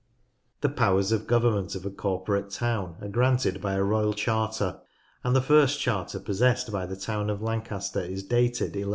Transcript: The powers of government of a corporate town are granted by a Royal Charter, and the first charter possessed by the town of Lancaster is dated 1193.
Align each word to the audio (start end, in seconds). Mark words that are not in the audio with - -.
The 0.61 0.69
powers 0.69 1.11
of 1.11 1.27
government 1.27 1.75
of 1.75 1.85
a 1.85 1.91
corporate 1.91 2.49
town 2.49 2.95
are 3.03 3.07
granted 3.07 3.61
by 3.61 3.73
a 3.75 3.83
Royal 3.83 4.15
Charter, 4.15 4.79
and 5.23 5.35
the 5.35 5.41
first 5.43 5.79
charter 5.79 6.19
possessed 6.19 6.71
by 6.71 6.87
the 6.87 6.95
town 6.97 7.29
of 7.29 7.43
Lancaster 7.43 8.01
is 8.01 8.23
dated 8.23 8.69
1193. 8.71 8.85